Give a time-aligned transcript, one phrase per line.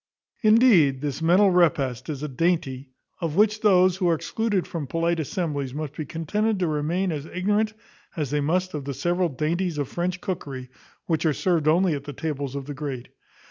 [0.41, 5.19] Indeed, this mental repast is a dainty, of which those who are excluded from polite
[5.19, 7.75] assemblies must be contented to remain as ignorant
[8.17, 10.71] as they must of the several dainties of French cookery,
[11.05, 13.09] which are served only at the tables of the great.